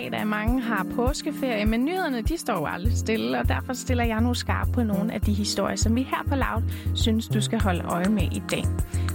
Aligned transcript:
fredag. 0.00 0.26
Mange 0.26 0.62
har 0.62 0.86
påskeferie, 0.94 1.66
men 1.66 1.84
nyhederne 1.84 2.22
de 2.22 2.38
står 2.38 2.54
jo 2.54 2.66
aldrig 2.66 2.92
stille, 2.92 3.38
og 3.38 3.48
derfor 3.48 3.72
stiller 3.72 4.04
jeg 4.04 4.20
nu 4.20 4.34
skarp 4.34 4.68
på 4.72 4.82
nogle 4.82 5.12
af 5.14 5.20
de 5.20 5.32
historier, 5.32 5.76
som 5.76 5.96
vi 5.96 6.02
her 6.02 6.22
på 6.28 6.34
Loud 6.34 6.62
synes, 6.94 7.28
du 7.28 7.40
skal 7.40 7.60
holde 7.60 7.84
øje 7.84 8.08
med 8.08 8.22
i 8.22 8.42
dag. 8.50 8.64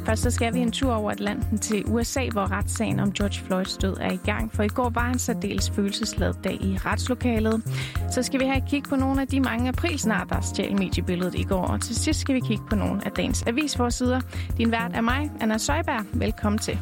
Først 0.06 0.22
så 0.22 0.32
skal 0.32 0.54
vi 0.54 0.60
en 0.60 0.72
tur 0.72 0.94
over 0.94 1.12
Atlanten 1.12 1.58
til 1.58 1.84
USA, 1.88 2.30
hvor 2.32 2.52
retssagen 2.52 3.00
om 3.00 3.12
George 3.12 3.46
Floyds 3.46 3.78
død 3.78 3.98
er 4.02 4.12
i 4.12 4.20
gang, 4.26 4.54
for 4.54 4.64
i 4.64 4.68
går 4.68 4.90
var 4.90 5.10
en 5.10 5.20
særdeles 5.20 5.70
følelsesladet 5.70 6.44
dag 6.44 6.54
i 6.54 6.78
retslokalet. 6.78 7.64
Så 8.12 8.24
skal 8.24 8.40
vi 8.40 8.46
have 8.46 8.58
et 8.58 8.70
kig 8.70 8.84
på 8.84 8.96
nogle 8.96 9.22
af 9.22 9.28
de 9.28 9.40
mange 9.40 9.70
aprilsnart, 9.70 10.30
der 10.30 10.42
stjal 10.42 10.80
mediebilledet 10.80 11.36
i 11.36 11.44
går, 11.44 11.68
og 11.68 11.82
til 11.82 11.96
sidst 11.96 12.20
skal 12.20 12.36
vi 12.36 12.40
kigge 12.40 12.64
på 12.70 12.76
nogle 12.76 13.06
af 13.06 13.12
dagens 13.12 13.44
avisforsider. 13.48 14.22
Din 14.58 14.72
vært 14.72 14.92
er 14.94 15.02
mig, 15.02 15.32
Anna 15.42 15.58
Søjberg. 15.58 16.06
Velkommen 16.14 16.60
til. 16.60 16.80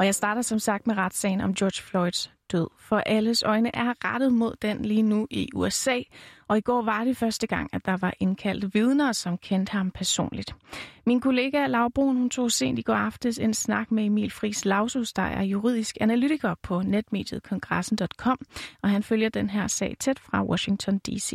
Og 0.00 0.06
jeg 0.06 0.14
starter 0.14 0.42
som 0.42 0.58
sagt 0.58 0.86
med 0.86 0.96
retssagen 0.96 1.40
om 1.40 1.54
George 1.54 1.82
Floyds 1.90 2.32
død, 2.52 2.68
for 2.78 2.96
alles 2.96 3.42
øjne 3.42 3.76
er 3.76 3.94
rettet 4.04 4.32
mod 4.32 4.54
den 4.62 4.82
lige 4.82 5.02
nu 5.02 5.26
i 5.30 5.48
USA, 5.54 5.98
og 6.48 6.58
i 6.58 6.60
går 6.60 6.82
var 6.82 7.04
det 7.04 7.16
første 7.16 7.46
gang, 7.46 7.70
at 7.72 7.86
der 7.86 7.96
var 8.00 8.14
indkaldt 8.20 8.74
vidner, 8.74 9.12
som 9.12 9.38
kendte 9.38 9.72
ham 9.72 9.90
personligt. 9.90 10.54
Min 11.06 11.20
kollega 11.20 11.66
Laura 11.66 11.88
Brun, 11.94 12.16
hun 12.16 12.30
tog 12.30 12.50
sent 12.50 12.78
i 12.78 12.82
går 12.82 12.94
aftes 12.94 13.38
en 13.38 13.54
snak 13.54 13.90
med 13.90 14.04
Emil 14.04 14.30
Friis 14.30 14.64
Lausus, 14.64 15.12
der 15.12 15.22
er 15.22 15.42
juridisk 15.42 15.96
analytiker 16.00 16.54
på 16.62 16.82
netmediet 16.82 17.42
kongressen.com, 17.42 18.38
og 18.82 18.88
han 18.90 19.02
følger 19.02 19.28
den 19.28 19.50
her 19.50 19.66
sag 19.66 19.96
tæt 20.00 20.18
fra 20.18 20.44
Washington 20.44 20.98
D.C. 20.98 21.32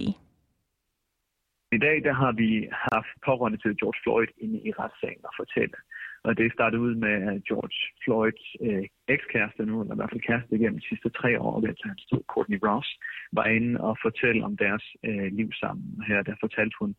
I 1.71 1.77
dag 1.77 1.97
der 2.03 2.13
har 2.13 2.31
vi 2.31 2.67
haft 2.72 3.11
pårørende 3.25 3.57
til 3.57 3.77
George 3.79 4.00
Floyd 4.03 4.27
inde 4.38 4.59
i 4.67 4.72
retssagen 4.72 5.25
og 5.29 5.33
fortælle, 5.39 5.77
og 6.28 6.38
det 6.38 6.54
startede 6.54 6.81
ud 6.81 6.95
med, 6.95 7.16
George 7.48 7.80
Floyds 8.04 8.45
øh, 8.62 8.86
ekskæreste 9.16 9.66
nu, 9.66 9.81
eller 9.81 9.95
i 9.95 10.00
hvert 10.00 10.12
fald 10.12 10.28
kæreste 10.30 10.56
igennem 10.56 10.80
de 10.80 10.90
sidste 10.90 11.09
tre 11.09 11.31
år, 11.42 11.62
ved 11.62 11.70
at 11.70 11.81
han 11.84 11.98
stod, 11.98 12.22
Courtney 12.34 12.59
Ross, 12.68 12.90
var 13.38 13.45
inde 13.45 13.81
og 13.81 13.98
fortælle 14.02 14.46
om 14.46 14.58
deres 14.58 14.86
øh, 15.08 15.28
liv 15.40 15.50
sammen. 15.62 16.03
Her 16.08 16.22
der 16.23 16.36
fortalte 16.40 16.76
hun 16.81 16.96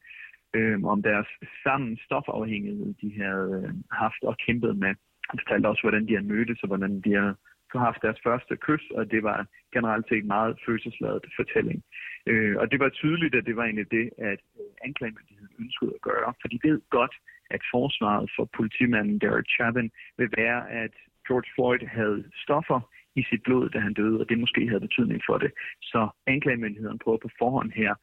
øh, 0.57 0.85
om 0.85 1.03
deres 1.03 1.29
sammen 1.65 1.99
stofafhængighed, 2.07 2.95
de 3.03 3.11
havde 3.23 3.49
øh, 3.59 3.75
haft 3.91 4.23
og 4.23 4.37
kæmpet 4.47 4.77
med. 4.85 4.93
Hun 5.31 5.41
fortalte 5.43 5.67
også, 5.67 5.83
hvordan 5.83 6.07
de 6.07 6.15
havde 6.17 6.33
mødtes, 6.33 6.63
og 6.63 6.69
hvordan 6.69 7.01
de 7.01 7.13
havde 7.15 7.37
haft 7.75 8.03
deres 8.03 8.21
første 8.27 8.57
kys, 8.57 8.85
og 8.91 9.11
det 9.11 9.23
var 9.23 9.47
generelt 9.73 10.07
set 10.09 10.25
meget 10.25 10.59
følelsesladet 10.67 11.25
fortælling. 11.37 11.83
Øh, 12.27 12.57
og 12.61 12.71
det 12.71 12.79
var 12.81 12.89
tydeligt, 12.89 13.35
at 13.35 13.47
det 13.47 13.57
var 13.57 13.65
egentlig 13.65 13.91
det, 13.91 14.11
at 14.19 14.41
øh, 14.61 14.71
anklagemyndigheden 14.85 15.36
ønskede 15.63 15.93
at 15.95 16.05
gøre, 16.11 16.31
for 16.41 16.49
de 16.49 16.59
ved 16.69 16.79
godt, 16.91 17.15
at 17.51 17.63
forsvaret 17.75 18.31
for 18.37 18.45
politimanden 18.57 19.19
Derek 19.19 19.49
Chauvin 19.57 19.91
vil 20.19 20.31
være, 20.37 20.71
at 20.71 20.95
George 21.27 21.51
Floyd 21.55 21.83
havde 21.99 22.25
stoffer 22.45 22.81
i 23.21 23.23
sit 23.31 23.43
blod, 23.43 23.69
da 23.71 23.79
han 23.79 23.95
døde, 23.95 24.21
og 24.21 24.29
det 24.29 24.39
måske 24.39 24.69
havde 24.69 24.87
betydning 24.89 25.21
for 25.29 25.39
det. 25.39 25.51
Så 25.83 26.09
anklagemyndigheden 26.27 26.99
prøver 26.99 27.19
på 27.19 27.31
forhånd 27.39 27.71
her 27.73 27.95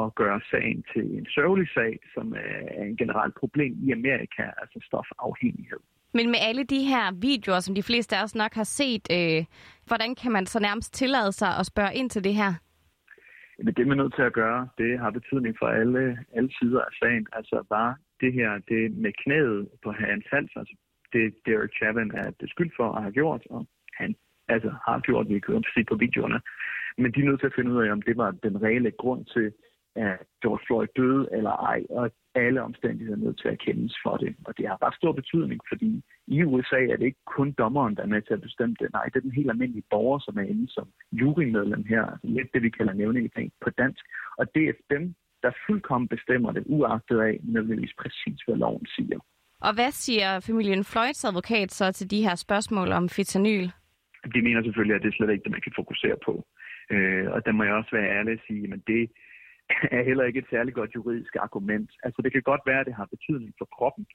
at 0.00 0.14
gøre 0.14 0.40
sagen 0.50 0.84
til 0.92 1.04
en 1.18 1.26
sørgelig 1.36 1.68
sag, 1.74 1.98
som 2.14 2.34
er 2.78 2.82
en 2.90 2.96
generelt 2.96 3.34
problem 3.34 3.72
i 3.86 3.92
Amerika, 3.92 4.42
altså 4.62 4.78
stofafhængighed. 4.88 5.82
Men 6.14 6.26
med 6.26 6.38
alle 6.48 6.64
de 6.64 6.80
her 6.92 7.12
videoer, 7.20 7.60
som 7.60 7.74
de 7.74 7.82
fleste 7.82 8.16
af 8.16 8.22
os 8.22 8.34
nok 8.34 8.54
har 8.54 8.64
set, 8.64 9.04
øh, 9.18 9.44
hvordan 9.86 10.14
kan 10.14 10.32
man 10.32 10.46
så 10.46 10.60
nærmest 10.60 10.94
tillade 10.94 11.32
sig 11.32 11.58
at 11.58 11.66
spørge 11.66 11.94
ind 11.94 12.10
til 12.10 12.24
det 12.24 12.34
her? 12.34 12.52
Men 13.64 13.74
det, 13.74 13.86
man 13.86 13.98
er 13.98 14.02
nødt 14.02 14.14
til 14.14 14.22
at 14.22 14.32
gøre, 14.32 14.68
det 14.78 14.98
har 14.98 15.10
betydning 15.10 15.54
for 15.58 15.66
alle, 15.66 16.18
alle 16.36 16.50
sider 16.58 16.80
af 16.80 16.92
sagen. 17.00 17.26
Altså 17.32 17.64
bare 17.70 17.94
det 18.20 18.32
her, 18.32 18.50
det 18.68 18.96
med 18.96 19.12
knæet 19.22 19.68
på 19.84 19.92
hans 19.92 20.24
hals, 20.32 20.52
altså 20.56 20.74
det 21.12 21.34
Derek 21.46 21.72
Chauvin 21.78 22.10
er 22.14 22.30
beskyldt 22.38 22.74
for 22.76 22.92
at 22.92 23.02
have 23.02 23.12
gjort, 23.12 23.42
og 23.50 23.66
han 23.94 24.14
altså 24.48 24.70
har 24.86 25.00
gjort, 25.00 25.28
vi 25.28 25.38
kan 25.40 25.64
se 25.74 25.84
på 25.84 25.94
videoerne. 25.94 26.40
Men 26.98 27.12
de 27.12 27.20
er 27.20 27.24
nødt 27.24 27.40
til 27.40 27.46
at 27.46 27.56
finde 27.56 27.72
ud 27.72 27.82
af, 27.84 27.92
om 27.92 28.02
det 28.02 28.16
var 28.16 28.30
den 28.30 28.62
reelle 28.62 28.90
grund 28.90 29.24
til, 29.34 29.52
at 29.96 30.18
George 30.42 30.64
Floyd 30.66 30.88
døde 30.96 31.28
eller 31.32 31.50
ej, 31.50 31.80
og 31.90 32.10
alle 32.34 32.62
omstændigheder 32.62 33.16
er 33.16 33.24
nødt 33.24 33.40
til 33.40 33.48
at 33.48 33.58
kendes 33.58 33.94
for 34.04 34.16
det. 34.16 34.36
Og 34.44 34.58
det 34.58 34.68
har 34.68 34.82
ret 34.86 34.94
stor 34.94 35.12
betydning, 35.12 35.60
fordi 35.68 36.02
i 36.26 36.42
USA 36.42 36.80
er 36.92 36.96
det 36.96 37.06
ikke 37.06 37.24
kun 37.26 37.52
dommeren, 37.52 37.96
der 37.96 38.02
er 38.02 38.14
med 38.14 38.22
til 38.22 38.34
at 38.34 38.40
bestemme 38.40 38.74
det. 38.80 38.92
Nej, 38.92 39.04
det 39.04 39.16
er 39.16 39.20
den 39.20 39.38
helt 39.38 39.50
almindelige 39.50 39.90
borger, 39.90 40.18
som 40.18 40.38
er 40.38 40.42
inde 40.42 40.72
som 40.72 40.88
jurymedlem 41.12 41.84
her, 41.84 42.04
altså 42.06 42.26
lidt 42.26 42.48
det, 42.54 42.62
vi 42.62 42.70
kalder 42.70 42.92
nævningeting 42.92 43.52
på 43.64 43.70
dansk. 43.70 44.04
Og 44.38 44.54
det 44.54 44.68
er 44.68 44.72
dem, 44.90 45.14
der 45.42 45.50
fuldkommen 45.66 46.08
bestemmer 46.08 46.52
det, 46.52 46.62
uagtet 46.66 47.20
af 47.20 47.38
nødvendigvis 47.42 47.94
præcis, 47.98 48.40
hvad 48.46 48.56
loven 48.56 48.86
siger. 48.86 49.18
Og 49.60 49.74
hvad 49.74 49.90
siger 49.90 50.40
familien 50.40 50.84
Floyds 50.84 51.24
advokat 51.24 51.72
så 51.72 51.92
til 51.92 52.10
de 52.10 52.22
her 52.22 52.34
spørgsmål 52.34 52.92
om 52.92 53.08
fentanyl? 53.08 53.66
De 54.34 54.42
mener 54.42 54.62
selvfølgelig, 54.62 54.96
at 54.96 55.02
det 55.02 55.08
er 55.08 55.16
slet 55.16 55.30
ikke 55.32 55.44
det, 55.44 55.52
man 55.52 55.60
kan 55.66 55.72
fokusere 55.76 56.16
på. 56.24 56.46
Øh, 56.90 57.26
og 57.34 57.46
der 57.46 57.52
må 57.52 57.62
jeg 57.64 57.74
også 57.74 57.90
være 57.92 58.12
ærlig 58.18 58.32
at 58.32 58.44
sige, 58.46 58.72
at 58.72 58.80
det 58.86 59.10
er 59.96 60.02
heller 60.02 60.24
ikke 60.24 60.38
et 60.38 60.50
særligt 60.50 60.74
godt 60.74 60.94
juridisk 60.94 61.36
argument. 61.36 61.90
Altså 62.02 62.22
det 62.22 62.32
kan 62.32 62.42
godt 62.42 62.60
være, 62.66 62.80
at 62.80 62.86
det 62.86 62.94
har 62.94 63.14
betydning 63.14 63.54
for 63.58 63.68
kroppen, 63.76 64.06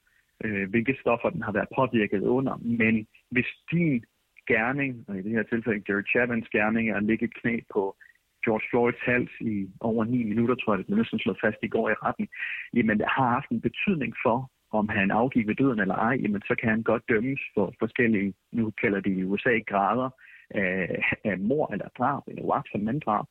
øh, 0.44 0.70
hvilke 0.70 0.96
stoffer 1.00 1.30
den 1.30 1.42
har 1.42 1.52
været 1.52 1.74
påvirket 1.76 2.22
under, 2.22 2.56
men 2.56 3.06
hvis 3.30 3.50
din 3.72 4.04
gerning, 4.46 5.04
og 5.08 5.18
i 5.18 5.22
det 5.22 5.32
her 5.32 5.42
tilfælde 5.42 5.84
Jerry 5.88 6.06
Chapmans 6.10 6.48
gerning, 6.48 6.90
er 6.90 6.96
at 6.96 7.04
ligge 7.04 7.24
et 7.24 7.34
knæ 7.40 7.54
på 7.74 7.96
George 8.44 8.66
Floyds 8.70 9.00
hals 9.08 9.34
i 9.40 9.68
over 9.80 10.04
9 10.04 10.24
minutter, 10.24 10.54
tror 10.54 10.72
jeg, 10.72 10.78
det 10.78 10.86
blev 10.86 10.98
næsten 10.98 11.18
slået 11.18 11.42
fast 11.44 11.60
i 11.62 11.68
går 11.68 11.90
i 11.90 12.00
retten, 12.04 12.28
jamen 12.74 12.98
det 12.98 13.06
har 13.16 13.28
haft 13.36 13.48
en 13.50 13.60
betydning 13.60 14.12
for, 14.24 14.50
om 14.72 14.88
han 14.88 15.10
afgik 15.10 15.46
ved 15.46 15.54
døden 15.54 15.80
eller 15.80 15.94
ej, 15.94 16.16
jamen 16.22 16.42
så 16.48 16.54
kan 16.60 16.68
han 16.68 16.82
godt 16.82 17.08
dømmes 17.08 17.40
for 17.54 17.74
forskellige, 17.78 18.34
nu 18.52 18.70
kalder 18.82 19.00
de 19.00 19.10
i 19.10 19.24
USA, 19.24 19.58
grader 19.66 20.10
af, 20.50 21.02
af 21.24 21.38
mor 21.38 21.72
eller 21.72 21.88
drab, 21.98 22.22
eller 22.28 22.42
uagtsom 22.42 22.80
manddrab, 22.80 23.26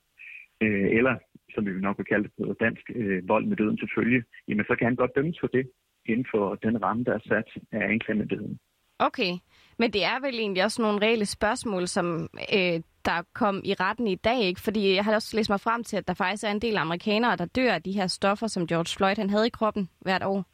øh, 0.61 0.89
eller 0.97 1.15
som 1.53 1.65
vi 1.65 1.71
nok 1.71 1.97
vil 1.97 2.05
kalde 2.05 2.23
det 2.23 2.33
på 2.37 2.55
dansk, 2.59 2.85
øh, 2.95 3.29
vold 3.29 3.45
med 3.45 3.57
døden 3.57 3.77
til 3.77 3.89
følge, 3.97 4.23
jamen 4.47 4.65
så 4.65 4.75
kan 4.75 4.87
han 4.87 4.95
godt 4.95 5.15
dømmes 5.15 5.39
for 5.39 5.47
det 5.47 5.65
inden 6.05 6.25
for 6.33 6.55
den 6.55 6.83
ramme, 6.83 7.03
der 7.03 7.13
er 7.13 7.19
sat 7.27 7.49
af 7.71 7.91
anklagemyndigheden. 7.93 8.59
Okay, 8.99 9.31
men 9.79 9.93
det 9.93 10.03
er 10.03 10.19
vel 10.25 10.35
egentlig 10.35 10.63
også 10.63 10.81
nogle 10.81 11.01
reelle 11.01 11.25
spørgsmål, 11.25 11.87
som 11.87 12.29
øh, 12.57 12.79
der 13.05 13.19
kom 13.33 13.61
i 13.63 13.73
retten 13.73 14.07
i 14.07 14.15
dag, 14.15 14.39
ikke? 14.41 14.61
Fordi 14.61 14.95
jeg 14.95 15.05
har 15.05 15.15
også 15.15 15.37
læst 15.37 15.49
mig 15.49 15.59
frem 15.59 15.83
til, 15.83 15.97
at 15.97 16.07
der 16.07 16.13
faktisk 16.13 16.43
er 16.43 16.51
en 16.51 16.61
del 16.61 16.77
amerikanere, 16.77 17.35
der 17.35 17.45
dør 17.45 17.73
af 17.73 17.83
de 17.83 17.91
her 17.91 18.07
stoffer, 18.07 18.47
som 18.47 18.67
George 18.67 18.97
Floyd 18.97 19.17
han 19.17 19.29
havde 19.29 19.47
i 19.47 19.57
kroppen 19.59 19.89
hvert 20.01 20.23
år. 20.23 20.45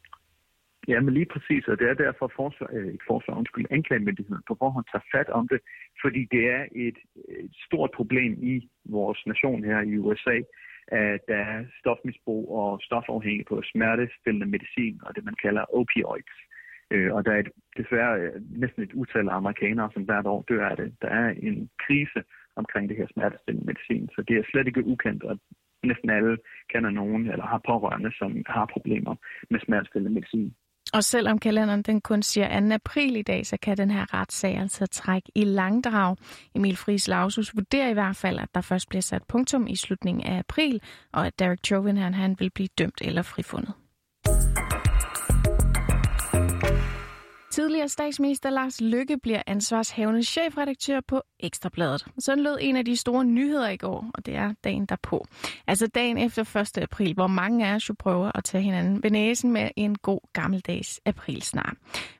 Ja, 0.88 1.00
men 1.00 1.14
lige 1.14 1.32
præcis, 1.34 1.68
og 1.68 1.78
det 1.78 1.86
er 1.88 1.94
derfor 1.94 2.32
forsvar, 2.36 2.68
øh, 2.72 2.92
ikke 2.92 3.04
forsvar, 3.12 3.34
undskyld, 3.34 3.66
anklagemyndigheden 3.70 4.44
på 4.48 4.56
forhånd 4.58 4.86
tager 4.92 5.06
fat 5.14 5.28
om 5.28 5.48
det, 5.48 5.60
fordi 6.02 6.22
det 6.34 6.44
er 6.56 6.64
et, 6.86 6.98
et 7.44 7.54
stort 7.66 7.90
problem 7.94 8.32
i 8.52 8.68
vores 8.84 9.20
nation 9.26 9.64
her 9.64 9.80
i 9.80 9.98
USA, 9.98 10.36
at 10.88 11.20
der 11.28 11.36
er 11.36 11.64
stofmisbrug 11.80 12.56
og 12.60 12.80
stofafhængighed 12.82 13.44
på 13.48 13.62
smertestillende 13.72 14.46
medicin 14.46 15.00
og 15.02 15.16
det, 15.16 15.24
man 15.24 15.36
kalder 15.42 15.64
opioids. 15.78 16.36
Øh, 16.90 17.14
og 17.14 17.24
der 17.24 17.32
er 17.32 17.38
et, 17.38 17.50
desværre 17.76 18.20
øh, 18.20 18.32
næsten 18.62 18.82
et 18.82 18.92
utal 18.92 19.28
af 19.28 19.34
amerikanere, 19.36 19.90
som 19.92 20.02
hvert 20.02 20.26
år 20.26 20.44
dør 20.48 20.68
af 20.68 20.76
det. 20.76 20.94
Der 21.02 21.08
er 21.08 21.28
en 21.30 21.70
krise 21.86 22.20
omkring 22.56 22.88
det 22.88 22.96
her 22.96 23.06
smertestillende 23.12 23.66
medicin, 23.66 24.08
så 24.14 24.22
det 24.28 24.36
er 24.36 24.42
slet 24.50 24.66
ikke 24.66 24.86
ukendt, 24.86 25.22
og 25.24 25.38
næsten 25.82 26.10
alle 26.10 26.38
kender 26.72 26.90
nogen 26.90 27.30
eller 27.30 27.46
har 27.46 27.60
pårørende, 27.66 28.12
som 28.18 28.42
har 28.46 28.66
problemer 28.66 29.14
med 29.50 29.60
smertestillende 29.60 30.14
medicin. 30.14 30.54
Og 30.94 31.04
selvom 31.04 31.38
kalenderen 31.38 31.82
den 31.82 32.00
kun 32.00 32.22
siger 32.22 32.60
2. 32.60 32.74
april 32.74 33.16
i 33.16 33.22
dag, 33.22 33.46
så 33.46 33.56
kan 33.62 33.76
den 33.76 33.90
her 33.90 34.14
retssag 34.14 34.58
altså 34.58 34.86
trække 34.86 35.32
i 35.34 35.44
langdrag. 35.44 36.16
Emil 36.54 36.76
Friis 36.76 37.08
Lausus 37.08 37.54
vurderer 37.54 37.88
i 37.88 37.92
hvert 37.92 38.16
fald, 38.16 38.38
at 38.38 38.48
der 38.54 38.60
først 38.60 38.88
bliver 38.88 39.02
sat 39.02 39.22
punktum 39.28 39.66
i 39.66 39.76
slutningen 39.76 40.26
af 40.26 40.38
april, 40.38 40.80
og 41.12 41.26
at 41.26 41.38
Derek 41.38 41.58
Chauvin 41.66 41.96
han, 41.96 42.14
han 42.14 42.36
vil 42.38 42.50
blive 42.50 42.68
dømt 42.78 43.00
eller 43.00 43.22
frifundet. 43.22 43.74
Tidligere 47.54 47.88
statsminister 47.88 48.50
Lars 48.50 48.80
Lykke 48.80 49.18
bliver 49.18 49.42
ansvarshavende 49.46 50.22
chefredaktør 50.22 51.00
på 51.08 51.22
Ekstrabladet. 51.40 52.06
Sådan 52.18 52.44
lød 52.44 52.58
en 52.60 52.76
af 52.76 52.84
de 52.84 52.96
store 52.96 53.24
nyheder 53.24 53.68
i 53.68 53.76
går, 53.76 54.10
og 54.14 54.26
det 54.26 54.36
er 54.36 54.54
dagen 54.64 54.86
derpå. 54.86 55.26
Altså 55.66 55.86
dagen 55.86 56.18
efter 56.18 56.60
1. 56.76 56.82
april, 56.82 57.14
hvor 57.14 57.26
mange 57.26 57.66
af 57.66 57.74
os 57.74 57.88
jo 57.88 57.94
prøver 57.98 58.30
at 58.34 58.44
tage 58.44 58.62
hinanden 58.62 59.02
ved 59.02 59.10
næsen 59.10 59.52
med 59.52 59.68
en 59.76 59.98
god 59.98 60.20
gammeldags 60.32 61.00
aprilsnar. 61.04 61.74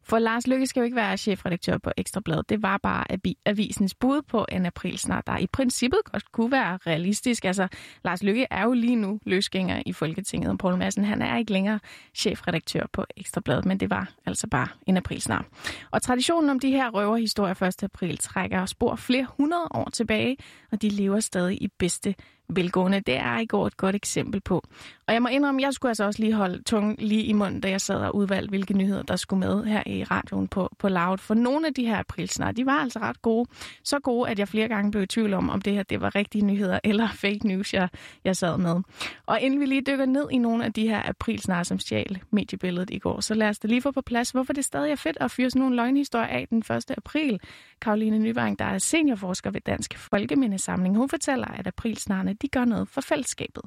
For 0.07 0.19
Lars 0.19 0.47
Lykke 0.47 0.67
skal 0.67 0.81
jo 0.81 0.85
ikke 0.85 0.97
være 0.97 1.17
chefredaktør 1.17 1.79
på 1.79 1.91
Ekstrabladet. 1.97 2.49
Det 2.49 2.63
var 2.63 2.77
bare 2.77 3.05
avisens 3.47 3.95
bud 3.95 4.23
på 4.23 4.47
en 4.53 4.67
aprilsnar, 4.67 5.21
der 5.21 5.39
i 5.39 5.47
princippet 5.47 6.01
godt 6.05 6.33
kunne 6.33 6.53
være 6.53 6.79
realistisk. 6.87 7.45
Altså, 7.45 7.69
Lars 8.05 8.23
Lykke 8.23 8.47
er 8.51 8.65
jo 8.65 8.73
lige 8.73 8.97
nu 8.97 9.21
løsgænger 9.27 9.83
i 9.87 9.93
Folketinget, 9.93 10.51
og 10.51 10.59
Poul 10.59 10.77
Madsen, 10.77 11.05
han 11.05 11.23
er 11.23 11.39
ikke 11.39 11.53
længere 11.53 11.81
chefredaktør 12.15 12.87
på 12.93 13.05
Ekstrabladet, 13.17 13.65
men 13.65 13.81
det 13.81 13.91
var 13.91 14.13
altså 14.27 14.47
bare 14.47 14.69
en 14.87 14.97
aprilsnar. 14.97 15.47
Og 15.91 16.03
traditionen 16.03 16.51
om 16.51 16.61
de 16.61 16.71
her 16.71 16.91
røverhistorier 16.91 17.63
1. 17.63 17.83
april 17.83 18.19
trækker 18.19 18.67
spor 18.67 18.97
flere 18.97 19.27
hundrede 19.39 19.69
år 19.71 19.91
tilbage, 19.93 20.37
og 20.73 20.83
de 20.83 20.89
lever 20.89 21.21
stadig 21.21 21.63
i 21.63 21.69
bedste 21.79 22.15
velgående. 22.49 23.01
Det 23.01 23.17
er 23.17 23.39
i 23.39 23.47
går 23.47 23.67
et 23.67 23.77
godt 23.77 23.95
eksempel 23.95 24.41
på. 24.41 24.65
Og 25.07 25.15
jeg 25.15 25.23
må 25.23 25.29
indrømme, 25.29 25.63
jeg 25.63 25.73
skulle 25.73 25.91
altså 25.91 26.05
også 26.05 26.23
lige 26.23 26.33
holde 26.33 26.63
tungen 26.63 26.97
lige 26.99 27.23
i 27.23 27.33
munden, 27.33 27.61
da 27.61 27.71
jeg 27.71 27.81
sad 27.81 27.97
og 27.97 28.17
udvalgte, 28.17 28.49
hvilke 28.49 28.75
nyheder, 28.75 29.03
der 29.03 29.17
skulle 29.17 29.41
med 29.41 29.65
her 29.65 29.83
i 29.87 30.05
radioen 30.05 30.49
på, 30.49 30.71
på 30.79 30.89
Loud, 30.89 31.19
for 31.19 31.35
nogle 31.35 31.67
af 31.67 31.75
de 31.75 31.87
her 31.87 31.99
aprilsnar, 31.99 32.53
de 32.53 32.67
var 32.67 32.73
altså 32.79 32.99
ret 32.99 33.23
gode. 33.23 33.49
Så 33.83 33.99
gode, 33.99 34.31
at 34.31 34.39
jeg 34.39 34.49
flere 34.49 34.69
gange 34.69 34.91
blev 34.91 35.03
i 35.03 35.07
tvivl 35.07 35.35
om, 35.35 35.51
om 35.51 35.61
det 35.61 35.73
her 35.73 35.83
det 35.83 36.01
var 36.01 36.15
rigtige 36.15 36.45
nyheder 36.45 36.79
eller 36.91 37.09
fake 37.09 37.47
news, 37.47 37.75
jeg, 37.75 37.89
jeg 38.25 38.37
sad 38.37 38.59
med. 38.59 38.81
Og 39.27 39.41
inden 39.41 39.61
vi 39.61 39.67
lige 39.67 39.83
dykker 39.87 40.07
ned 40.07 40.27
i 40.31 40.39
nogle 40.39 40.65
af 40.65 40.73
de 40.73 40.89
her 40.89 41.09
aprilsnar, 41.09 41.63
som 41.63 41.79
stjal 41.79 42.23
mediebilledet 42.31 42.91
i 42.91 42.99
går, 42.99 43.21
så 43.21 43.35
lad 43.35 43.49
os 43.49 43.59
da 43.59 43.69
lige 43.69 43.83
få 43.83 43.91
på 43.91 44.01
plads, 44.01 44.31
hvorfor 44.31 44.53
det 44.53 44.65
stadig 44.65 44.93
er 44.93 44.97
fedt 44.97 45.17
at 45.21 45.31
fyre 45.31 45.51
sådan 45.51 45.61
nogle 45.61 45.77
løgnhistorier 45.77 46.27
af 46.27 46.47
den 46.51 46.59
1. 46.59 46.91
april. 46.97 47.41
Karoline 47.81 48.19
Nyvang, 48.19 48.59
der 48.59 48.65
er 48.65 48.79
seniorforsker 48.79 49.51
ved 49.51 49.61
Dansk 49.61 49.99
Folkemindesamling, 49.99 50.97
hun 50.97 51.09
fortæller, 51.09 51.47
at 51.47 51.67
aprilsnarne 51.67 52.34
de 52.43 52.49
gør 52.49 52.65
noget 52.65 52.89
for 52.89 53.01
fællesskabet. 53.01 53.65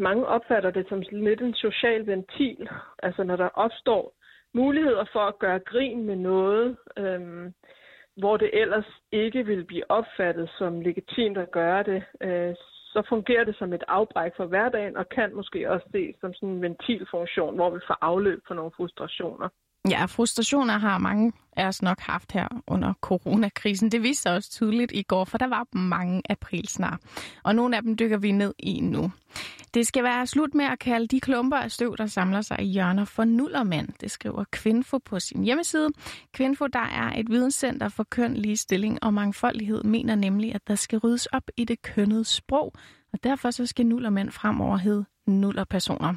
Mange 0.00 0.26
opfatter 0.26 0.70
det 0.70 0.86
som 0.88 1.02
lidt 1.12 1.40
en 1.40 1.54
social 1.54 2.06
ventil. 2.06 2.68
Altså 3.02 3.22
når 3.24 3.36
der 3.36 3.48
opstår 3.48 4.14
muligheder 4.54 5.04
for 5.12 5.20
at 5.20 5.38
gøre 5.38 5.58
grin 5.58 6.06
med 6.06 6.16
noget, 6.16 6.76
øhm, 6.96 7.54
hvor 8.16 8.36
det 8.36 8.50
ellers 8.52 8.90
ikke 9.12 9.46
vil 9.46 9.64
blive 9.64 9.90
opfattet 9.90 10.50
som 10.58 10.80
legitimt 10.80 11.38
at 11.38 11.50
gøre 11.50 11.82
det, 11.82 12.02
øh, 12.20 12.54
så 12.94 13.02
fungerer 13.08 13.44
det 13.44 13.56
som 13.58 13.72
et 13.72 13.84
afbræk 13.88 14.32
for 14.36 14.46
hverdagen, 14.46 14.96
og 14.96 15.08
kan 15.08 15.34
måske 15.34 15.70
også 15.70 15.86
ses 15.92 16.16
som 16.20 16.34
sådan 16.34 16.48
en 16.48 16.62
ventilfunktion, 16.62 17.54
hvor 17.54 17.70
vi 17.70 17.80
får 17.86 17.98
afløb 18.00 18.40
for 18.46 18.54
nogle 18.54 18.72
frustrationer. 18.76 19.48
Ja, 19.90 20.04
frustrationer 20.16 20.78
har 20.78 20.98
mange 20.98 21.32
af 21.56 21.66
os 21.66 21.82
nok 21.82 22.00
haft 22.00 22.32
her 22.32 22.48
under 22.66 22.92
coronakrisen. 23.00 23.92
Det 23.92 24.02
viste 24.02 24.22
sig 24.22 24.32
også 24.32 24.50
tydeligt 24.50 24.92
i 24.92 25.02
går, 25.02 25.24
for 25.24 25.38
der 25.38 25.46
var 25.46 25.66
mange 25.72 26.22
aprilsnar. 26.30 26.98
Og 27.42 27.54
nogle 27.54 27.76
af 27.76 27.82
dem 27.82 27.96
dykker 27.96 28.18
vi 28.18 28.32
ned 28.32 28.54
i 28.58 28.80
nu. 28.80 29.12
Det 29.74 29.86
skal 29.86 30.04
være 30.04 30.26
slut 30.26 30.54
med 30.54 30.64
at 30.64 30.78
kalde 30.78 31.06
de 31.06 31.20
klumper 31.20 31.56
af 31.56 31.70
støv, 31.70 31.96
der 31.96 32.06
samler 32.06 32.40
sig 32.40 32.60
i 32.60 32.64
hjørner 32.64 33.04
for 33.04 33.24
nullermand. 33.24 33.88
Det 34.00 34.10
skriver 34.10 34.44
Kvinfo 34.50 34.98
på 34.98 35.20
sin 35.20 35.44
hjemmeside. 35.44 35.88
Kvinfo, 36.32 36.66
der 36.66 36.78
er 36.78 37.12
et 37.20 37.30
videnscenter 37.30 37.88
for 37.88 38.04
køn, 38.10 38.34
ligestilling 38.34 38.98
og 39.02 39.14
mangfoldighed, 39.14 39.82
mener 39.82 40.14
nemlig, 40.14 40.54
at 40.54 40.68
der 40.68 40.74
skal 40.74 40.98
ryddes 40.98 41.26
op 41.26 41.50
i 41.56 41.64
det 41.64 41.82
kønnede 41.82 42.24
sprog. 42.24 42.72
Og 43.12 43.24
derfor 43.24 43.50
så 43.50 43.66
skal 43.66 43.86
nullermænd 43.86 44.30
fremover 44.30 44.76
hedde 44.76 45.04
nullerpersoner. 45.26 46.14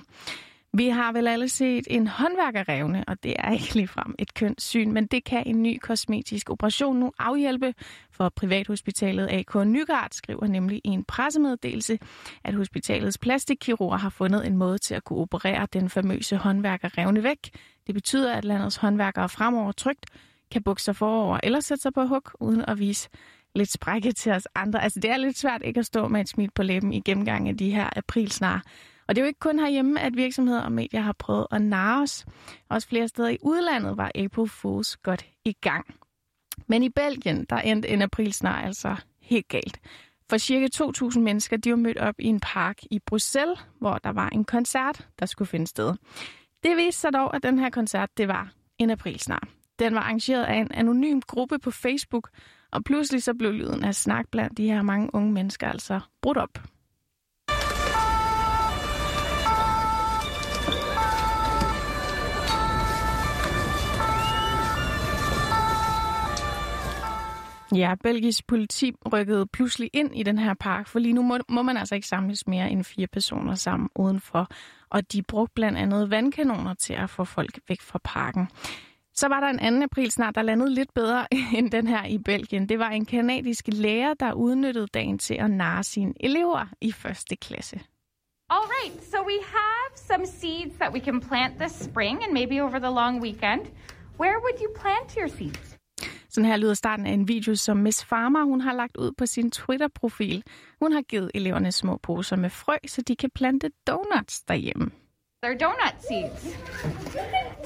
Vi 0.78 0.88
har 0.88 1.12
vel 1.12 1.28
alle 1.28 1.50
set 1.50 1.88
en 1.90 2.08
håndværkerrevne, 2.08 3.04
og 3.08 3.24
det 3.24 3.36
er 3.40 3.52
ikke 3.52 3.76
ligefrem 3.76 4.16
et 4.20 4.34
kønssyn, 4.34 4.92
men 4.92 5.06
det 5.06 5.24
kan 5.24 5.44
en 5.46 5.64
ny 5.64 5.80
kosmetisk 5.82 6.50
operation 6.50 7.00
nu 7.00 7.12
afhjælpe. 7.20 7.74
For 8.12 8.30
privathospitalet 8.30 9.30
AK 9.32 9.68
Nygaard 9.68 10.12
skriver 10.12 10.48
nemlig 10.48 10.82
i 10.84 10.88
en 10.88 11.04
pressemeddelelse, 11.04 12.00
at 12.44 12.54
hospitalets 12.54 13.18
plastikkirurger 13.18 13.98
har 13.98 14.10
fundet 14.10 14.48
en 14.48 14.58
måde 14.58 14.78
til 14.78 14.96
at 14.96 15.04
kunne 15.04 15.20
operere 15.20 15.68
den 15.74 15.90
famøse 15.90 16.38
håndværkerrevne 16.38 17.24
væk. 17.24 17.50
Det 17.88 17.96
betyder, 17.96 18.34
at 18.34 18.46
landets 18.46 18.76
håndværkere 18.76 19.30
fremover 19.30 19.72
trygt 19.72 20.06
kan 20.52 20.64
bukke 20.64 20.82
sig 20.82 20.96
forover 20.96 21.40
eller 21.44 21.60
sætte 21.60 21.82
sig 21.82 21.94
på 21.94 22.06
hug, 22.06 22.24
uden 22.40 22.66
at 22.68 22.80
vise 22.80 23.10
lidt 23.56 23.72
sprække 23.72 24.12
til 24.12 24.32
os 24.32 24.48
andre. 24.56 24.84
Altså 24.84 25.00
det 25.00 25.12
er 25.12 25.18
lidt 25.18 25.38
svært 25.38 25.62
ikke 25.64 25.80
at 25.80 25.86
stå 25.86 26.08
med 26.08 26.22
et 26.22 26.30
smil 26.30 26.52
på 26.56 26.64
læben 26.64 26.94
i 26.94 27.00
gennemgang 27.00 27.50
af 27.50 27.58
de 27.58 27.72
her 27.72 27.90
aprilsnar. 27.96 28.64
Og 29.08 29.16
det 29.16 29.22
er 29.22 29.26
jo 29.26 29.28
ikke 29.28 29.40
kun 29.40 29.60
herhjemme, 29.60 30.02
at 30.02 30.16
virksomheder 30.16 30.62
og 30.62 30.72
medier 30.72 31.02
har 31.02 31.14
prøvet 31.14 31.48
at 31.52 31.62
narre 31.62 32.02
os. 32.02 32.26
Også 32.70 32.88
flere 32.88 33.08
steder 33.08 33.30
i 33.30 33.38
udlandet 33.42 33.98
var 33.98 34.12
April 34.16 34.50
Fools 34.50 34.98
godt 34.98 35.26
i 35.46 35.54
gang. 35.54 35.96
Men 36.68 36.84
i 36.84 36.90
Belgien, 36.90 37.46
der 37.50 37.56
endte 37.56 37.90
en 37.90 38.02
aprilsnar 38.02 38.62
altså 38.62 38.96
helt 39.22 39.48
galt. 39.48 39.80
For 40.30 40.38
cirka 40.38 40.68
2.000 40.76 41.20
mennesker, 41.20 41.58
de 41.58 41.70
var 41.70 41.76
mødt 41.76 41.98
op 41.98 42.16
i 42.20 42.26
en 42.26 42.40
park 42.40 42.78
i 42.92 43.00
Bruxelles, 43.00 43.60
hvor 43.80 43.98
der 43.98 44.10
var 44.10 44.30
en 44.30 44.46
koncert, 44.46 45.08
der 45.20 45.26
skulle 45.26 45.48
finde 45.48 45.68
sted. 45.68 45.94
Det 46.64 46.78
viste 46.78 47.02
sig 47.02 47.14
dog, 47.14 47.36
at 47.36 47.44
den 47.44 47.60
her 47.60 47.70
koncert, 47.70 48.18
det 48.18 48.28
var 48.28 48.52
en 48.78 48.90
aprilsnar. 48.90 49.48
Den 49.80 49.96
var 49.96 50.02
arrangeret 50.02 50.44
af 50.44 50.56
en 50.56 50.72
anonym 50.72 51.20
gruppe 51.28 51.60
på 51.60 51.72
Facebook, 51.72 52.30
og 52.72 52.84
pludselig 52.84 53.24
så 53.24 53.34
blev 53.34 53.52
lyden 53.52 53.84
af 53.84 53.96
snak 53.96 54.26
blandt 54.32 54.58
de 54.58 54.68
her 54.68 54.82
mange 54.82 55.10
unge 55.14 55.32
mennesker 55.32 55.68
altså 55.68 56.00
brudt 56.22 56.38
op. 56.38 56.60
Ja, 67.76 67.96
belgisk 68.04 68.48
politi 68.48 68.94
rykkede 69.14 69.48
pludselig 69.48 69.90
ind 69.94 70.16
i 70.16 70.24
den 70.24 70.38
her 70.38 70.54
park, 70.54 70.88
for 70.88 71.00
lige 71.00 71.14
nu 71.14 71.22
må, 71.22 71.38
må 71.50 71.62
man 71.62 71.78
altså 71.78 71.96
ikke 71.96 72.08
samles 72.08 72.48
mere 72.48 72.70
end 72.72 72.84
fire 72.84 73.08
personer 73.08 73.56
sammen 73.56 73.90
udenfor. 73.96 74.48
Og 74.90 75.12
de 75.12 75.22
brugte 75.22 75.54
blandt 75.56 75.78
andet 75.78 76.12
vandkanoner 76.12 76.74
til 76.74 76.94
at 76.94 77.10
få 77.10 77.24
folk 77.24 77.60
væk 77.68 77.82
fra 77.82 78.00
parken. 78.04 78.50
Så 79.14 79.28
var 79.28 79.40
der 79.40 79.48
en 79.48 79.60
anden 79.60 79.84
april 79.84 80.12
snart, 80.12 80.36
der 80.36 80.42
landede 80.42 80.74
lidt 80.74 80.94
bedre 80.94 81.28
end 81.58 81.72
den 81.72 81.88
her 81.88 82.06
i 82.06 82.18
Belgien. 82.18 82.70
Det 82.70 82.80
var 82.80 82.90
en 82.90 83.06
kanadisk 83.06 83.66
lærer, 83.68 84.14
der 84.14 84.34
udnyttede 84.34 84.88
dagen 84.88 85.18
til 85.18 85.34
at 85.34 85.52
narre 85.52 85.84
sine 85.84 86.14
elever 86.20 86.66
i 86.82 86.92
første 86.92 87.36
klasse. 87.36 87.80
All 88.50 88.68
right, 88.78 89.04
so 89.04 89.18
we 89.26 89.40
have 89.44 89.90
some 89.96 90.26
seeds 90.26 90.76
that 90.76 90.94
we 90.94 91.00
can 91.00 91.22
plant 91.22 91.60
this 91.60 91.72
spring 91.72 92.24
and 92.24 92.34
maybe 92.34 92.64
over 92.64 92.80
the 92.80 92.90
long 92.90 93.22
weekend. 93.22 93.62
Where 94.20 94.40
would 94.44 94.60
you 94.62 94.70
plant 94.82 95.12
your 95.18 95.28
seeds? 95.28 95.77
Sådan 96.38 96.50
her 96.50 96.58
lyder 96.58 96.74
starten 96.74 97.06
af 97.06 97.12
en 97.12 97.28
video, 97.28 97.56
som 97.56 97.78
Miss 97.78 98.06
Farmer 98.06 98.44
hun 98.44 98.62
har 98.62 98.74
lagt 98.74 98.98
ud 98.98 99.12
på 99.18 99.26
sin 99.26 99.52
Twitter-profil. 99.52 100.44
Hun 100.82 100.92
har 100.92 101.02
givet 101.02 101.32
eleverne 101.36 101.72
små 101.72 101.98
poser 101.98 102.36
med 102.36 102.50
frø, 102.50 102.78
så 102.88 103.02
de 103.02 103.16
kan 103.16 103.30
plante 103.36 103.72
donuts 103.88 104.42
derhjemme. 104.42 104.92
They're 105.46 105.58
donut 105.66 105.96
seeds. 106.10 106.44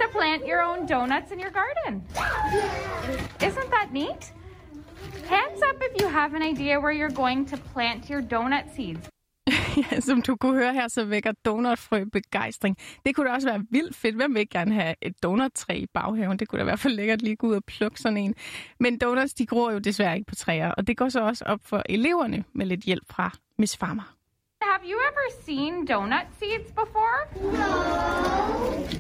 to 0.02 0.06
plant 0.18 0.44
your 0.52 0.62
own 0.70 0.88
donuts 0.88 1.32
in 1.32 1.40
your 1.40 1.54
garden. 1.62 2.04
Isn't 3.48 3.70
that 3.78 3.88
neat? 3.94 4.34
Hands 5.30 5.62
up 5.70 5.78
if 5.88 6.02
you 6.02 6.08
have 6.10 6.36
an 6.36 6.44
idea 6.54 6.80
where 6.80 6.96
you're 7.00 7.16
going 7.24 7.50
to 7.50 7.58
plant 7.74 8.10
your 8.12 8.22
donut 8.22 8.66
seeds 8.76 9.10
ja, 9.78 10.00
som 10.10 10.22
du 10.22 10.36
kunne 10.36 10.56
høre 10.56 10.74
her, 10.74 10.88
så 10.88 11.06
vækker 11.06 11.32
donutfrø 11.46 12.04
begejstring. 12.04 12.78
Det 13.06 13.16
kunne 13.16 13.30
da 13.30 13.34
også 13.34 13.48
være 13.48 13.64
vildt 13.70 13.96
fedt. 13.96 14.16
Hvem 14.16 14.36
vil 14.36 14.50
gerne 14.50 14.74
have 14.74 14.96
et 15.02 15.24
donuttræ 15.24 15.76
i 15.76 15.86
baghaven? 15.94 16.40
Det 16.40 16.48
kunne 16.48 16.60
da 16.60 16.64
i 16.64 16.66
hvert 16.66 16.80
fald 16.80 16.94
lækkert 16.94 17.22
lige 17.22 17.36
gå 17.36 17.48
ud 17.48 17.56
og 17.56 17.64
plukke 17.64 18.00
sådan 18.00 18.18
en. 18.18 18.36
Men 18.80 18.98
donuts, 18.98 19.34
de 19.34 19.46
gror 19.46 19.72
jo 19.72 19.80
desværre 19.80 20.16
ikke 20.16 20.28
på 20.28 20.36
træer, 20.36 20.72
og 20.72 20.88
det 20.88 20.98
går 20.98 21.10
så 21.10 21.22
også 21.22 21.46
op 21.46 21.60
for 21.64 21.84
eleverne 21.90 22.44
med 22.54 22.66
lidt 22.66 22.82
hjælp 22.82 23.04
fra 23.10 23.32
Miss 23.58 23.78
Farmer. 23.78 24.16
Have 24.62 24.84
you 24.92 24.98
ever 25.10 25.28
seen 25.46 25.86
donut 25.86 26.28
seeds 26.40 26.72
before? 26.72 27.20
No. 27.42 27.72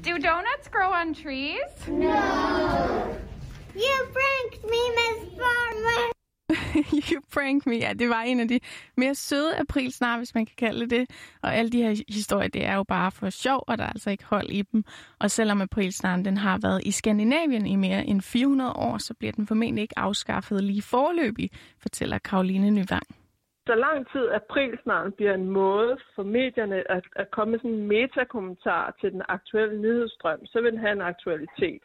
Do 0.07 0.13
donuts 0.17 0.67
grow 0.71 0.91
on 1.01 1.13
trees? 1.13 1.87
No. 1.87 2.17
You 3.75 3.95
pranked 4.15 4.63
me, 4.63 4.81
Miss 4.97 5.37
Farmer. 5.37 6.20
you 7.11 7.21
prank 7.33 7.65
me. 7.65 7.75
Ja, 7.75 7.93
det 7.99 8.09
var 8.09 8.21
en 8.21 8.39
af 8.39 8.47
de 8.47 8.59
mere 8.97 9.15
søde 9.15 9.59
aprilsnar, 9.59 10.17
hvis 10.17 10.35
man 10.35 10.45
kan 10.45 10.55
kalde 10.57 10.89
det. 10.89 11.09
Og 11.43 11.55
alle 11.55 11.71
de 11.71 11.83
her 11.83 12.03
historier, 12.09 12.47
det 12.47 12.65
er 12.65 12.75
jo 12.75 12.83
bare 12.83 13.11
for 13.11 13.29
sjov, 13.29 13.63
og 13.67 13.77
der 13.77 13.83
er 13.83 13.89
altså 13.89 14.09
ikke 14.09 14.25
hold 14.25 14.49
i 14.49 14.61
dem. 14.61 14.83
Og 15.19 15.31
selvom 15.31 15.61
aprilsnaren 15.61 16.25
den 16.25 16.37
har 16.37 16.59
været 16.61 16.81
i 16.85 16.91
Skandinavien 16.91 17.65
i 17.65 17.75
mere 17.75 18.05
end 18.05 18.21
400 18.21 18.73
år, 18.73 18.97
så 18.97 19.13
bliver 19.13 19.31
den 19.31 19.47
formentlig 19.47 19.81
ikke 19.81 19.99
afskaffet 19.99 20.63
lige 20.63 20.81
forløbig, 20.81 21.49
fortæller 21.81 22.17
Karoline 22.17 22.71
Nyvang. 22.71 23.07
Så 23.67 23.75
lang 23.75 24.11
tid 24.11 24.29
aprilsnaren 24.29 25.11
bliver 25.11 25.33
en 25.33 25.49
måde 25.49 25.97
for 26.15 26.23
medierne 26.23 26.91
at, 26.91 27.03
at 27.15 27.31
komme 27.31 27.51
med 27.51 27.59
sådan 27.59 27.71
en 27.71 27.87
metakommentar 27.87 28.95
til 29.01 29.11
den 29.11 29.21
aktuelle 29.29 29.81
nyhedsstrøm, 29.81 30.45
så 30.45 30.61
vil 30.61 30.71
den 30.71 30.79
have 30.79 30.91
en 30.91 31.01
aktualitet. 31.01 31.83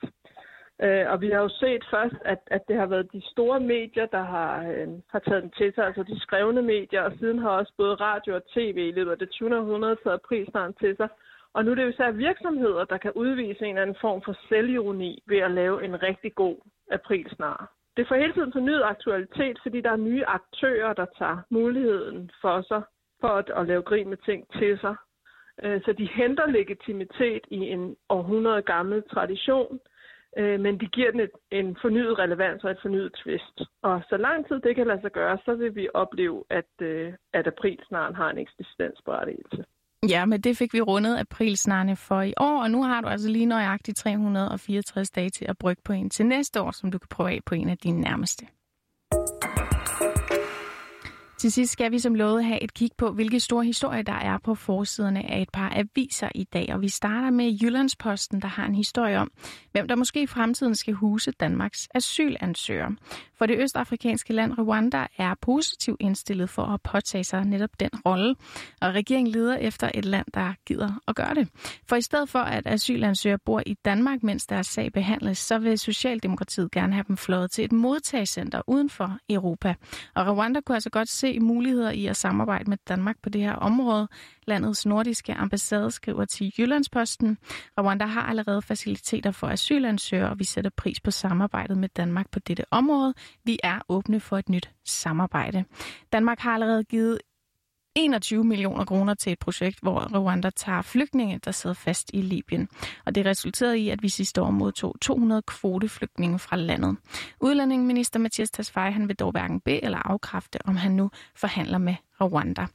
Øh, 0.82 1.10
og 1.12 1.20
vi 1.20 1.30
har 1.30 1.40
jo 1.40 1.48
set 1.48 1.84
først, 1.90 2.14
at, 2.24 2.38
at 2.46 2.62
det 2.68 2.76
har 2.76 2.86
været 2.86 3.12
de 3.12 3.22
store 3.32 3.60
medier, 3.60 4.06
der 4.06 4.22
har, 4.22 4.68
øh, 4.68 4.88
har 5.08 5.18
taget 5.18 5.42
den 5.42 5.50
til 5.50 5.72
sig, 5.74 5.84
altså 5.86 6.02
de 6.02 6.20
skrevne 6.20 6.62
medier, 6.62 7.02
og 7.02 7.12
siden 7.18 7.38
har 7.38 7.50
også 7.50 7.72
både 7.76 7.94
radio 7.94 8.34
og 8.34 8.42
tv 8.54 8.76
i 8.76 8.92
løbet 8.92 9.10
af 9.10 9.18
det 9.18 9.30
20. 9.30 9.58
århundrede 9.58 9.96
taget 10.04 10.22
prisen 10.22 10.74
til 10.80 10.96
sig. 10.96 11.08
Og 11.54 11.64
nu 11.64 11.70
er 11.70 11.74
det 11.74 11.82
jo 11.82 11.88
især 11.88 12.10
virksomheder, 12.10 12.84
der 12.84 12.98
kan 12.98 13.12
udvise 13.12 13.64
en 13.64 13.68
eller 13.68 13.82
anden 13.82 13.96
form 14.00 14.22
for 14.22 14.36
selvironi 14.48 15.22
ved 15.26 15.38
at 15.38 15.50
lave 15.50 15.84
en 15.84 16.02
rigtig 16.02 16.34
god 16.34 16.56
aprilsnar. 16.90 17.72
Det 17.96 18.08
får 18.08 18.14
hele 18.14 18.32
tiden 18.32 18.52
fornyet 18.52 18.82
aktualitet, 18.84 19.58
fordi 19.62 19.80
der 19.80 19.90
er 19.90 19.96
nye 19.96 20.24
aktører, 20.26 20.92
der 20.92 21.06
tager 21.18 21.38
muligheden 21.50 22.30
for 22.40 22.62
sig 22.62 22.82
for 23.20 23.28
at, 23.28 23.50
at 23.56 23.66
lave 23.66 23.82
grin 23.82 24.08
med 24.08 24.16
ting 24.16 24.48
til 24.58 24.78
sig. 24.80 24.94
Øh, 25.62 25.80
så 25.84 25.92
de 25.92 26.08
henter 26.14 26.46
legitimitet 26.46 27.44
i 27.50 27.56
en 27.56 27.96
århundrede 28.08 28.62
gammel 28.62 29.02
tradition, 29.02 29.80
øh, 30.36 30.60
men 30.60 30.80
de 30.80 30.86
giver 30.86 31.10
den 31.10 31.20
et, 31.20 31.30
en 31.50 31.76
fornyet 31.82 32.18
relevans 32.18 32.64
og 32.64 32.70
et 32.70 32.78
fornyet 32.82 33.12
twist. 33.22 33.56
Og 33.82 34.02
så 34.08 34.16
lang 34.16 34.48
tid 34.48 34.60
det 34.60 34.76
kan 34.76 34.86
lade 34.86 35.00
sig 35.00 35.12
gøre, 35.12 35.38
så 35.44 35.54
vil 35.54 35.74
vi 35.74 35.88
opleve, 35.94 36.44
at, 36.50 36.72
øh, 36.80 37.12
at 37.32 37.46
aprilsnaren 37.46 38.14
har 38.14 38.30
en 38.30 38.38
eksistensberettigelse. 38.38 39.64
Ja, 40.08 40.24
men 40.24 40.40
det 40.40 40.56
fik 40.56 40.72
vi 40.72 40.80
rundet 40.80 41.18
aprilsnarne 41.18 41.96
for 41.96 42.22
i 42.22 42.34
år, 42.36 42.62
og 42.62 42.70
nu 42.70 42.82
har 42.82 43.00
du 43.00 43.08
altså 43.08 43.28
lige 43.28 43.46
nøjagtigt 43.46 43.96
364 43.98 45.10
dage 45.10 45.30
til 45.30 45.44
at 45.48 45.58
brygge 45.58 45.82
på 45.84 45.92
en 45.92 46.10
til 46.10 46.26
næste 46.26 46.60
år, 46.60 46.70
som 46.70 46.90
du 46.90 46.98
kan 46.98 47.08
prøve 47.10 47.30
af 47.30 47.40
på 47.46 47.54
en 47.54 47.68
af 47.68 47.78
dine 47.78 48.00
nærmeste. 48.00 48.46
Til 51.46 51.52
sidst 51.52 51.72
skal 51.72 51.92
vi 51.92 51.98
som 51.98 52.14
lovet 52.14 52.44
have 52.44 52.62
et 52.62 52.74
kig 52.74 52.90
på, 52.98 53.12
hvilke 53.12 53.40
store 53.40 53.64
historier 53.64 54.02
der 54.02 54.12
er 54.12 54.38
på 54.38 54.54
forsiderne 54.54 55.30
af 55.30 55.42
et 55.42 55.50
par 55.52 55.72
aviser 55.76 56.28
i 56.34 56.44
dag. 56.44 56.68
Og 56.72 56.80
vi 56.80 56.88
starter 56.88 57.30
med 57.30 57.58
Jyllandsposten, 57.62 58.42
der 58.42 58.48
har 58.48 58.66
en 58.66 58.74
historie 58.74 59.18
om, 59.18 59.30
hvem 59.72 59.88
der 59.88 59.96
måske 59.96 60.22
i 60.22 60.26
fremtiden 60.26 60.74
skal 60.74 60.94
huse 60.94 61.30
Danmarks 61.30 61.88
asylansøgere. 61.94 62.96
For 63.38 63.46
det 63.46 63.58
østafrikanske 63.58 64.32
land 64.32 64.58
Rwanda 64.58 65.06
er 65.18 65.34
positivt 65.40 65.96
indstillet 66.00 66.50
for 66.50 66.62
at 66.62 66.82
påtage 66.82 67.24
sig 67.24 67.44
netop 67.44 67.70
den 67.80 67.90
rolle, 68.06 68.34
og 68.80 68.94
regeringen 68.94 69.32
leder 69.32 69.56
efter 69.56 69.90
et 69.94 70.04
land, 70.04 70.26
der 70.34 70.54
gider 70.66 71.00
at 71.08 71.16
gøre 71.16 71.34
det. 71.34 71.48
For 71.88 71.96
i 71.96 72.00
stedet 72.00 72.28
for, 72.28 72.38
at 72.38 72.66
asylansøgere 72.66 73.38
bor 73.38 73.62
i 73.66 73.74
Danmark, 73.74 74.22
mens 74.22 74.46
deres 74.46 74.66
sag 74.66 74.92
behandles, 74.92 75.38
så 75.38 75.58
vil 75.58 75.78
Socialdemokratiet 75.78 76.70
gerne 76.70 76.92
have 76.92 77.04
dem 77.08 77.16
flået 77.16 77.50
til 77.50 77.64
et 77.64 77.72
modtagscenter 77.72 78.62
uden 78.66 78.90
for 78.90 79.18
Europa. 79.30 79.74
Og 80.14 80.36
Rwanda 80.36 80.60
kunne 80.60 80.76
altså 80.76 80.90
godt 80.90 81.08
se 81.08 81.40
muligheder 81.40 81.90
i 81.90 82.06
at 82.06 82.16
samarbejde 82.16 82.70
med 82.70 82.78
Danmark 82.88 83.16
på 83.22 83.28
det 83.28 83.40
her 83.40 83.52
område. 83.52 84.08
Landets 84.46 84.86
nordiske 84.86 85.34
ambassade 85.34 85.90
skriver 85.90 86.24
til 86.24 86.52
Jyllandsposten. 86.58 87.38
Rwanda 87.80 88.04
har 88.04 88.22
allerede 88.22 88.62
faciliteter 88.62 89.30
for 89.30 89.46
asylansøgere, 89.46 90.30
og 90.30 90.38
vi 90.38 90.44
sætter 90.44 90.70
pris 90.76 91.00
på 91.00 91.10
samarbejdet 91.10 91.78
med 91.78 91.88
Danmark 91.88 92.30
på 92.30 92.38
dette 92.38 92.64
område. 92.70 93.14
Vi 93.44 93.58
er 93.62 93.78
åbne 93.88 94.20
for 94.20 94.38
et 94.38 94.48
nyt 94.48 94.70
samarbejde. 94.84 95.64
Danmark 96.12 96.38
har 96.38 96.54
allerede 96.54 96.84
givet 96.84 97.18
21 97.96 98.44
millioner 98.44 98.84
kroner 98.84 99.14
til 99.14 99.32
et 99.32 99.38
projekt, 99.38 99.78
hvor 99.82 100.18
Rwanda 100.18 100.50
tager 100.50 100.82
flygtninge, 100.82 101.40
der 101.44 101.50
sidder 101.50 101.74
fast 101.74 102.10
i 102.14 102.22
Libyen. 102.22 102.68
Og 103.06 103.14
det 103.14 103.26
resulterede 103.26 103.78
i, 103.78 103.88
at 103.88 104.02
vi 104.02 104.08
sidste 104.08 104.42
år 104.42 104.50
modtog 104.50 104.94
200 105.00 105.42
kvoteflygtninge 105.42 106.38
fra 106.38 106.56
landet. 106.56 106.96
Udlændingeminister 107.40 108.18
Mathias 108.18 108.50
Tesfaye 108.50 108.92
han 108.92 109.08
vil 109.08 109.16
dog 109.16 109.30
hverken 109.30 109.60
bede 109.60 109.84
eller 109.84 109.98
afkræfte, 109.98 110.58
om 110.64 110.76
han 110.76 110.92
nu 110.92 111.10
forhandler 111.34 111.78
med 111.78 111.94
Rwanda. 112.20 112.66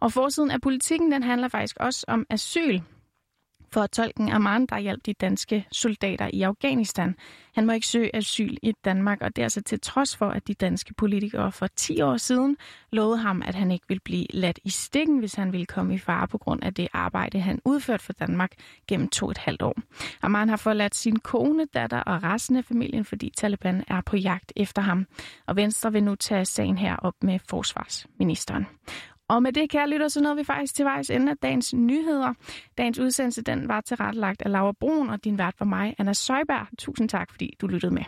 Og 0.00 0.12
forsiden 0.12 0.50
af 0.50 0.60
politikken, 0.60 1.12
den 1.12 1.22
handler 1.22 1.48
faktisk 1.48 1.76
også 1.80 2.04
om 2.08 2.26
asyl 2.30 2.80
for 3.76 3.86
tolken 3.86 4.28
Aman, 4.28 4.66
der 4.66 4.78
hjalp 4.78 5.06
de 5.06 5.14
danske 5.14 5.66
soldater 5.72 6.30
i 6.32 6.42
Afghanistan. 6.42 7.14
Han 7.54 7.66
må 7.66 7.72
ikke 7.72 7.86
søge 7.86 8.16
asyl 8.16 8.56
i 8.62 8.72
Danmark, 8.84 9.18
og 9.20 9.36
det 9.36 9.42
er 9.42 9.46
altså 9.46 9.62
til 9.62 9.80
trods 9.80 10.16
for, 10.16 10.28
at 10.28 10.48
de 10.48 10.54
danske 10.54 10.94
politikere 10.94 11.52
for 11.52 11.66
10 11.66 12.00
år 12.00 12.16
siden 12.16 12.56
lovede 12.92 13.18
ham, 13.18 13.42
at 13.46 13.54
han 13.54 13.70
ikke 13.70 13.84
ville 13.88 14.00
blive 14.04 14.26
ladt 14.30 14.58
i 14.64 14.70
stikken, 14.70 15.18
hvis 15.18 15.34
han 15.34 15.52
ville 15.52 15.66
komme 15.66 15.94
i 15.94 15.98
fare 15.98 16.28
på 16.28 16.38
grund 16.38 16.64
af 16.64 16.74
det 16.74 16.88
arbejde, 16.92 17.40
han 17.40 17.60
udførte 17.64 18.04
for 18.04 18.12
Danmark 18.12 18.52
gennem 18.88 19.08
to 19.08 19.30
et 19.30 19.38
halvt 19.38 19.62
år. 19.62 19.74
Aman 20.22 20.48
har 20.48 20.56
forladt 20.56 20.94
sin 20.94 21.18
kone, 21.18 21.66
datter 21.74 22.00
og 22.00 22.22
resten 22.22 22.56
af 22.56 22.64
familien, 22.64 23.04
fordi 23.04 23.32
Taliban 23.36 23.84
er 23.88 24.00
på 24.00 24.16
jagt 24.16 24.52
efter 24.56 24.82
ham. 24.82 25.06
Og 25.46 25.56
Venstre 25.56 25.92
vil 25.92 26.04
nu 26.04 26.14
tage 26.14 26.44
sagen 26.44 26.78
her 26.78 26.96
op 26.96 27.14
med 27.22 27.38
forsvarsministeren. 27.48 28.66
Og 29.28 29.42
med 29.42 29.52
det, 29.52 29.70
kære 29.70 29.88
lytter, 29.88 30.08
så 30.08 30.20
nåede 30.20 30.36
vi 30.36 30.44
faktisk 30.44 30.74
til 30.74 30.84
vejs 30.84 31.10
ende 31.10 31.30
af 31.30 31.36
dagens 31.38 31.74
nyheder. 31.74 32.34
Dagens 32.78 32.98
udsendelse 32.98 33.42
den 33.42 33.68
var 33.68 33.80
tilrettelagt 33.80 34.42
af 34.42 34.50
Laura 34.50 34.72
Brun, 34.80 35.10
og 35.10 35.24
din 35.24 35.38
vært 35.38 35.54
var 35.58 35.66
mig, 35.66 35.94
Anna 35.98 36.12
Søjberg. 36.12 36.66
Tusind 36.78 37.08
tak, 37.08 37.30
fordi 37.30 37.54
du 37.60 37.66
lyttede 37.66 37.94
med. 37.94 38.04